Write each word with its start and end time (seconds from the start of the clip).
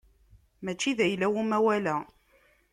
Mačči 0.63 0.91
d 0.97 0.99
ayla-w 1.05 1.35
umawal-a. 1.41 1.95